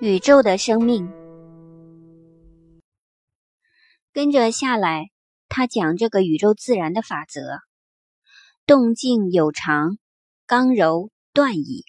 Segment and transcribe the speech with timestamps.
[0.00, 1.10] 宇宙的生命，
[4.12, 5.10] 跟着下来，
[5.48, 7.58] 他讲这个宇宙自然的法则：
[8.64, 9.98] 动静有常，
[10.46, 11.84] 刚柔断矣。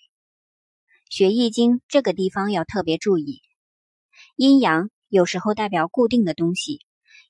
[1.08, 3.44] 学易经这个地方要特别注意，
[4.36, 6.80] 阴阳有时候代表固定的东西，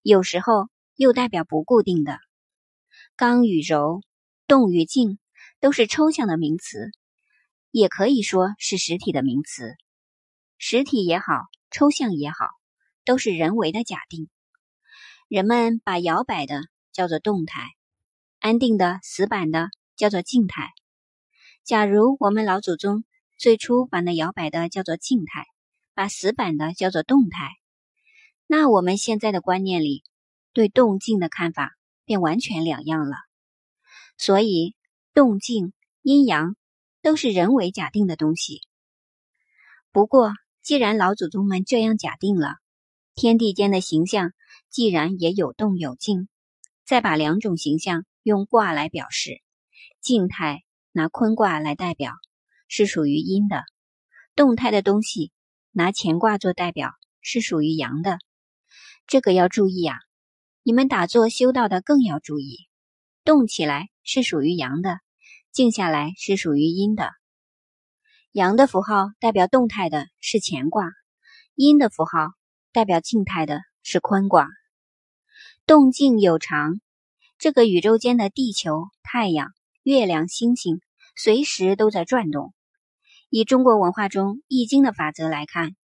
[0.02, 2.20] 有时候又代表不固定的。
[3.18, 4.02] 刚与柔，
[4.48, 5.20] 动与静，
[5.60, 6.92] 都是抽象的名词，
[7.70, 9.76] 也可以说是实体的名词。
[10.62, 12.50] 实体也好，抽象也好，
[13.06, 14.30] 都是人为的假定。
[15.30, 17.70] 人们把摇摆的叫做动态，
[18.40, 20.74] 安定的、死板的叫做静态。
[21.64, 23.06] 假如我们老祖宗
[23.38, 25.46] 最初把那摇摆的叫做静态，
[25.94, 27.52] 把死板的叫做动态，
[28.46, 30.04] 那我们现在的观念里
[30.52, 31.72] 对动静的看法
[32.04, 33.16] 便完全两样了。
[34.18, 34.76] 所以，
[35.14, 36.58] 动静、阴阳
[37.02, 38.60] 都是人为假定的东西。
[39.92, 40.34] 不过，
[40.70, 42.58] 既然老祖宗们这样假定了，
[43.16, 44.34] 天地间的形象
[44.70, 46.30] 既然也有动有静，
[46.86, 49.42] 再把两种形象用卦来表示，
[50.00, 52.14] 静态拿坤卦来代表，
[52.68, 53.64] 是属于阴的；
[54.36, 55.32] 动态的东西
[55.72, 58.20] 拿乾卦做代表，是属于阳的。
[59.08, 59.98] 这个要注意啊！
[60.62, 62.68] 你们打坐修道的更要注意，
[63.24, 65.00] 动起来是属于阳的，
[65.52, 67.10] 静下来是属于阴的。
[68.32, 70.92] 阳的符号代表动态的是乾卦，
[71.56, 72.34] 阴的符号
[72.72, 74.48] 代表静态的是坤卦。
[75.66, 76.80] 动静有常，
[77.40, 79.48] 这个宇宙间的地球、太阳、
[79.82, 80.80] 月亮、星星
[81.16, 82.54] 随时都在转动。
[83.32, 85.76] 以中国文化中易经的法则来看，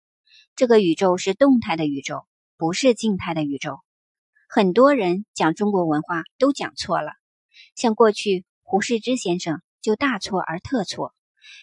[0.55, 3.79] 这个宇宙是动态的宇宙，不是静态的宇宙。
[4.47, 7.13] 很多人讲中国文化都讲错了，
[7.73, 11.11] 像过去胡适之先生就大错而特错。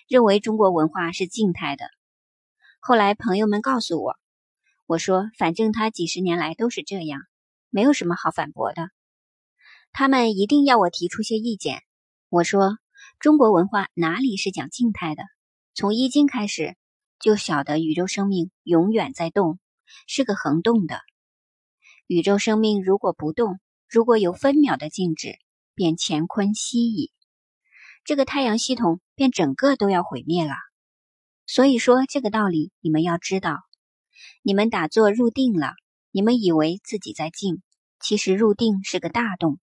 [0.09, 1.87] 认为中国文化是静态的。
[2.81, 4.17] 后来朋友们告诉我，
[4.87, 7.21] 我说反正他几十年来都是这样，
[7.71, 8.91] 没有什么好反驳的。
[9.93, 11.83] 他们一定要我提出些意见。
[12.29, 12.79] 我说
[13.19, 15.23] 中国文化哪里是讲静态的？
[15.75, 16.77] 从易经开始
[17.21, 19.59] 就晓得宇宙生命永远在动，
[20.07, 21.01] 是个恒动的。
[22.07, 25.39] 宇宙生命如果不动，如果有分秒的静止，
[25.75, 27.13] 便乾坤息矣。
[28.05, 30.55] 这个太阳系统便整个都要毁灭了。
[31.47, 33.59] 所以说这个道理你们要知道。
[34.43, 35.73] 你们打坐入定了，
[36.11, 37.63] 你们以为自己在静，
[38.01, 39.59] 其实入定是个大动，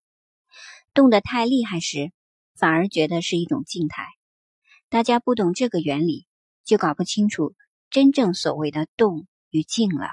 [0.94, 2.12] 动得太厉害时，
[2.56, 4.06] 反而觉得是一种静态。
[4.90, 6.26] 大家不懂这个原理，
[6.66, 7.56] 就搞不清楚
[7.90, 10.10] 真正所谓的动与静了。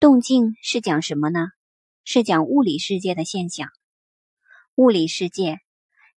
[0.00, 1.48] 动静是讲什么呢？
[2.04, 3.68] 是讲物理世界的现象。
[4.74, 5.63] 物理世界。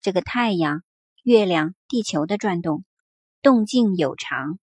[0.06, 0.84] 这个太阳、
[1.24, 2.84] 月亮、地球的转动，
[3.42, 4.60] 动静有常，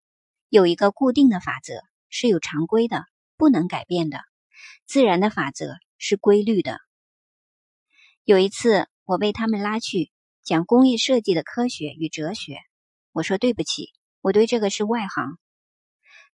[0.47, 3.03] 有一个固定的法则，是有常规的，
[3.35, 4.21] 不能改变的。
[4.85, 6.79] 自然的法则是规律的。
[8.23, 12.59] 有一次，我被他们拉去讲工业设计的科学与哲学，
[13.11, 13.89] 我说对不起，
[14.21, 15.37] 我对这个是外行。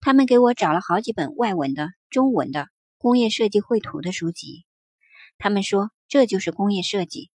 [0.02, 2.68] 他们给我找了好几本外文的、中文的
[3.00, 4.68] 工业设计绘图的书籍，
[5.40, 7.31] 他们说这就是工业设计。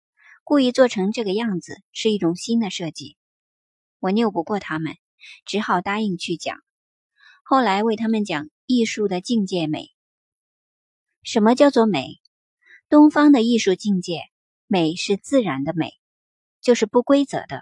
[0.45, 3.17] 故意做成这个样子是一种新的设计，
[4.01, 4.97] 我拗不过他们，
[5.47, 6.59] 只好答应去讲。
[7.45, 9.91] 后来为他们讲艺术的境界美。
[11.23, 12.21] 什么叫做美？
[12.89, 14.23] 东方的艺术境界
[14.67, 15.93] 美是自然的美，
[16.61, 17.61] 就是不规则的；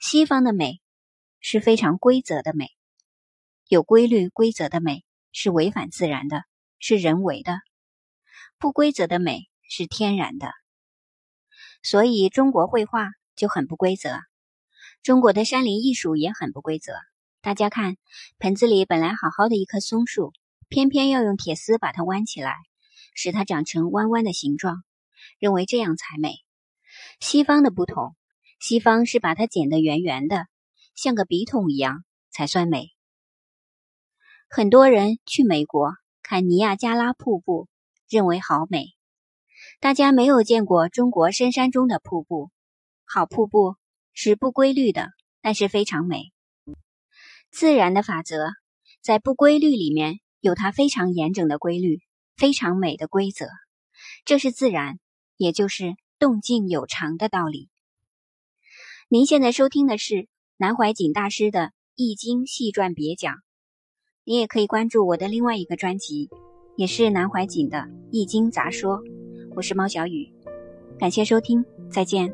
[0.00, 0.80] 西方的美
[1.38, 2.66] 是非常规则的美，
[3.68, 6.42] 有规律规则的美是违反自然的，
[6.80, 7.52] 是人为的；
[8.58, 10.50] 不规则的美是天然的。
[11.82, 14.20] 所以中国绘画就很不规则，
[15.02, 16.94] 中国的山林艺术也很不规则。
[17.40, 17.96] 大家看，
[18.38, 20.32] 盆子里本来好好的一棵松树，
[20.68, 22.56] 偏偏要用铁丝把它弯起来，
[23.14, 24.82] 使它长成弯弯的形状，
[25.38, 26.34] 认为这样才美。
[27.20, 28.16] 西方的不同，
[28.58, 30.46] 西方是把它剪得圆圆的，
[30.96, 32.88] 像个笔筒一样才算美。
[34.48, 37.68] 很多人去美国看尼亚加拉瀑布，
[38.08, 38.95] 认为好美。
[39.78, 42.50] 大家没有见过中国深山中的瀑布，
[43.04, 43.76] 好瀑布
[44.14, 45.10] 是不规律的，
[45.42, 46.32] 但是非常美。
[47.50, 48.48] 自然的法则
[49.02, 52.00] 在不规律里面有它非常严整的规律，
[52.36, 53.46] 非常美的规则。
[54.24, 54.98] 这是自然，
[55.36, 57.68] 也就是动静有常的道理。
[59.08, 60.26] 您现在收听的是
[60.56, 61.60] 南怀瑾大师的
[61.94, 63.34] 《易经细传别讲》，
[64.24, 66.30] 你也可以关注我的另外一个专辑，
[66.76, 67.78] 也是南怀瑾的
[68.10, 68.98] 《易经杂说》。
[69.56, 70.28] 我是猫小雨，
[70.98, 72.30] 感谢收听，再见。